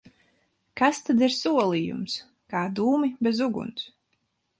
[0.79, 2.15] Kas tad ir solījums?
[2.53, 3.85] Kā dūmi bez uguns!